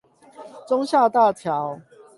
[0.67, 1.79] 忠孝大橋